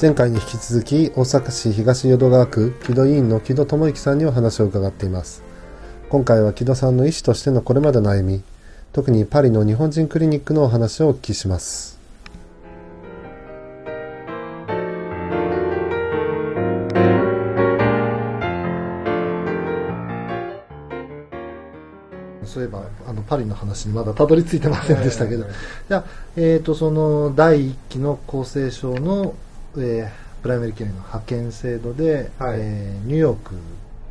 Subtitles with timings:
[0.00, 5.42] 前回に引き続き大阪市東淀川区木戸委員の木戸智之さんにお話を伺っています。
[6.08, 8.42] 今回は木戸さんの医師としてのこれまでの歩み
[8.92, 11.97] 特にパリの日本人クリニックのお話をお聞きします。
[22.48, 25.44] そういえばあのパリの話にまだたどり着いてませんでしたけど、
[25.88, 26.04] じゃあ、
[26.36, 29.34] えーと、その第1期の厚生省の、
[29.76, 33.54] えー、プライマリーケアの派遣制度で、はい、えー、ニューヨーク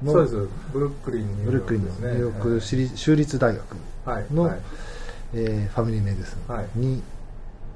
[0.03, 0.35] のそうです。
[0.71, 3.63] ブルックリン、ね、ブルックリンのニューヨーク私立,、州立大学
[4.31, 4.54] の、はい。
[4.54, 4.59] はい、
[5.34, 7.01] えー、 family medicine に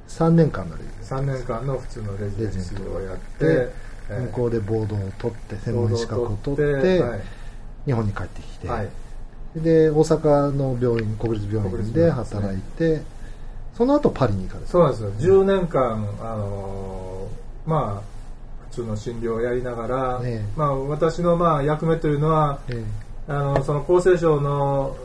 [0.08, 3.72] 3年間のレジ3年間の普通の residency をやって、
[4.10, 7.02] 向こうで board を取って専門資格を取って、
[7.86, 8.68] 日本に帰ってきて、
[9.56, 13.04] で大阪の病院国立病院で働いて、ね、
[13.76, 14.72] その後パリに行かれた。
[14.72, 15.12] そうなんですよ。
[15.12, 17.28] 10年間あの
[17.66, 18.12] まあ
[18.70, 22.84] 普通の診療をやりながら、ね、まあ、私のまあ役目というのは、ね、
[23.28, 24.96] あのその厚生省の、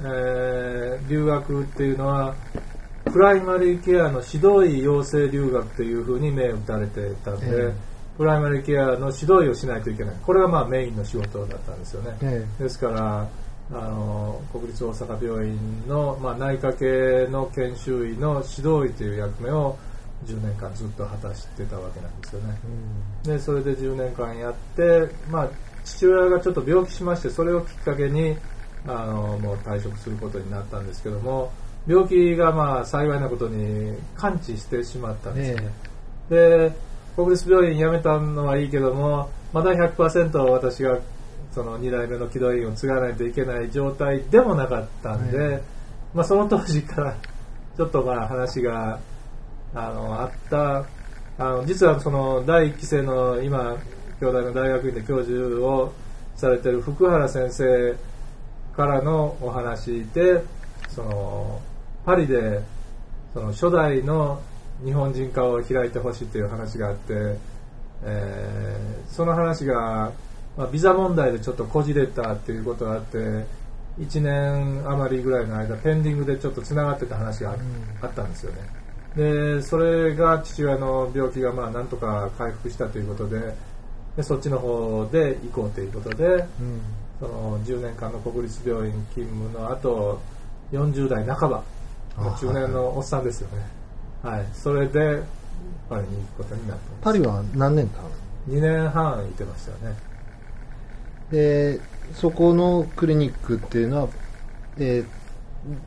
[0.00, 2.34] えー、留学っていうのは
[3.06, 7.72] プライマリーケアの指導医養成留学というふうに銘打たれてたんで、
[8.18, 10.16] プライマリーケアの指導医をしないといけない。
[10.22, 12.46] これがまあメインの仕事だったんですよね。
[12.58, 13.28] ですから
[13.72, 19.76] あの国立大阪病院の、まあ、内科系の研修医の指導医という役目を
[20.26, 22.58] 10年間ずっと果たしてたわけなんですよね。
[23.24, 25.48] うん、でそれで10年間やって、まあ、
[25.84, 28.36] 父親がちょっと病気しましてそれをきっかけに
[28.86, 31.50] あのもう退職することになったんですけども
[31.86, 35.62] 病気がまあ幸いなことに完治してしまったんですね。
[35.62, 35.70] ね
[36.30, 36.72] で
[37.16, 40.98] 国立病院辞めたのはいいけどもまだ100%私が
[41.54, 45.62] その2代目の軌道員を継がないといけない状態でもなかったんで、はい、
[46.14, 47.14] まあ、その当時から
[47.76, 48.98] ちょっとまあ話が
[49.74, 50.84] あのあった。
[51.36, 53.76] あの実はその第1期生の今
[54.20, 55.92] 京大の大学院で教授を
[56.36, 57.96] されてる福原先生
[58.76, 60.44] からのお話で
[60.90, 61.60] その
[62.04, 62.60] パリで
[63.32, 64.40] その初代の
[64.84, 67.36] 日本人化を開いてほしいという話があって、
[68.04, 70.12] えー、その話が
[70.56, 73.18] まあ、ビザ問題でちょっとこじれたっていうことがあって
[73.98, 77.56] 1年余りぐらいの間ペンディングでちょっとつながってた話が
[78.02, 78.58] あったんですよね。
[79.16, 83.54] でそれが父親の病気がまあなんとか回復したということで
[84.16, 86.80] でそっちの方で行こうということで、うん、
[87.20, 90.20] その10年間の国立病院勤務の後
[90.72, 91.62] 40代半ば
[92.40, 93.64] 中年のおっさんですよね。
[94.22, 95.22] はい、それで
[95.88, 98.02] パリに行くことになってパリは何年間
[98.48, 99.96] ？2年半行ってましたよね
[101.34, 101.80] で
[102.14, 104.08] そこのクリニックっていうのは、
[104.78, 105.06] えー、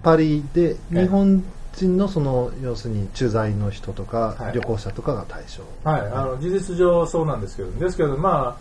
[0.03, 1.41] パリで日本
[1.73, 5.63] 人のその要するに駐在の人とか、はい、旅行者とかが対象。
[5.89, 8.57] はい、あの事実上そうなんですけどですけどま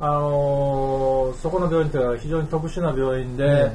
[0.00, 3.70] ああのー、そこの病院というのは非常に特殊な病院で、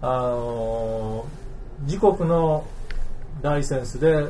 [0.00, 2.64] あのー、自国の
[3.42, 4.26] ライセンスで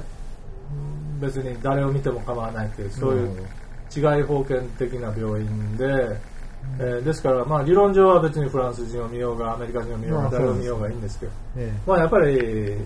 [1.20, 3.46] 別に誰を見ても構わないというそういう
[3.94, 6.29] 違い保険的な病院で、
[6.78, 12.76] えー、ですから、まあ、理論上は別にフランス人を見ようがアメリカ人を見ようが誰を見ようがいいんですけど、えまあ、やっぱり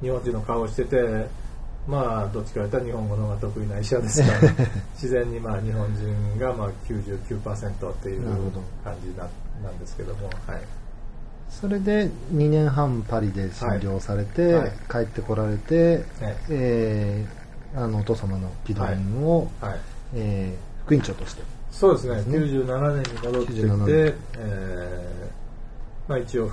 [0.00, 1.26] 日本人の顔をしてて、
[1.86, 4.40] まあ、どっちかというと日本語の方が得意な医者ですから、
[4.94, 8.22] 自然にまあ日本人がまあ99%っていう
[8.84, 9.28] 感じな
[9.62, 10.30] なんですけども。
[10.46, 10.60] はい。
[11.50, 19.80] それで2年半パリで診療されて、はい、帰ってこられて、はい、えー、あのお父様のピドリンを、はい、
[20.14, 22.16] えー、副院長としてそうですね。
[22.16, 26.50] ね97年に戻ってきて、えーまあ、一応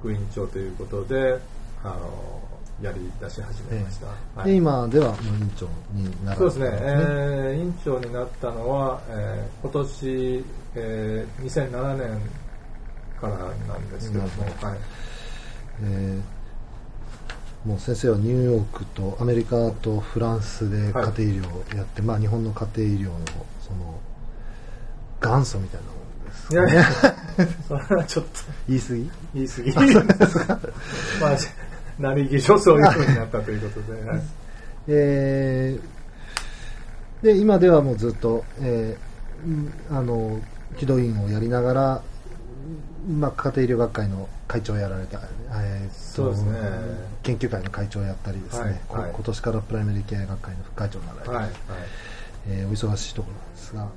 [0.00, 1.38] 副院長ということで
[1.84, 2.42] あの
[2.82, 12.20] やり出し始めました、えーはい、で今ではもう院長になるそうですね、えー、院長になったのは、えー、今年、えー、2007年
[13.20, 14.28] からなんですけども、
[14.60, 14.78] はい。
[15.84, 23.18] えー、もう先生はニューヨークとアメリカとフランスで家庭医療をやって、はい、まあ、日本の家庭医療の
[23.60, 24.00] その
[25.22, 26.84] 元祖みたいなもんです、ね、いやいや
[27.68, 28.30] それはちょっと。
[28.68, 29.10] 言い過ぎ？
[29.34, 31.36] 言い過ぎまあ
[31.98, 34.22] 何気上そういうふうになったということで、はい、
[34.88, 40.40] えー、で今ではもうずっと、えー、あの
[40.78, 42.02] 軌道員をやりながら、
[43.08, 45.20] まあ、家庭医療学会の会長をやられた、
[45.54, 46.58] えー、そうですね、
[47.22, 49.02] 研究会の会長をやったりですね、はい。
[49.04, 51.44] はい、今年からプライマリーケア学会の副会長になられて、はい。
[51.44, 51.52] はい、
[52.48, 53.88] えー、お忙しいところなんですが。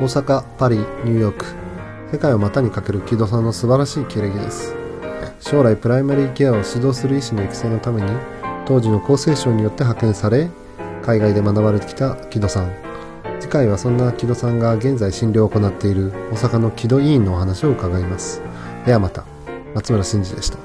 [0.00, 1.44] 大阪、パリ、ニューヨーク、
[2.10, 4.74] 世界を股にかける木戸さんの素晴らしい経歴です。
[5.40, 8.10] 将来プライマリーケアを指導する医師の育成のために、
[8.64, 10.48] 当時の厚生省によって派遣され、
[11.02, 12.72] 海外で学ばれてきた木戸さん。
[13.40, 18.40] 次回はそんな木戸さんが現在診療を行っている大阪の木戸委員のお話を伺います。
[18.86, 19.26] ではまた、
[19.74, 20.56] 松村真嗣でした。